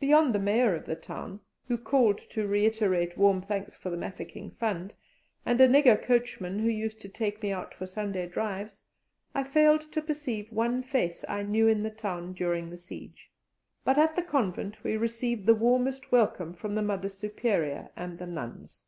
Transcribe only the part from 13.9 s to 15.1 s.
at the convent we